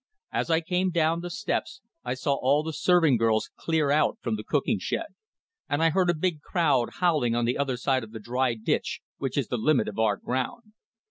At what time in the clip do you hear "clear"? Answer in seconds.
3.55-3.91